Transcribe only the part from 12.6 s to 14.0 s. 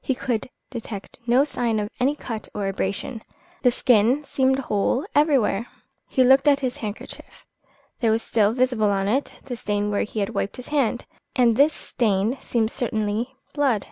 certainly blood.